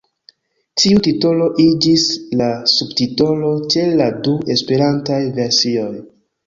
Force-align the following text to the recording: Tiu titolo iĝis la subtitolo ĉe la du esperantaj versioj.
Tiu 0.83 1.01
titolo 1.07 1.49
iĝis 1.65 2.07
la 2.41 2.49
subtitolo 2.73 3.55
ĉe 3.75 3.87
la 4.03 4.11
du 4.27 4.37
esperantaj 4.57 5.25
versioj. 5.41 5.91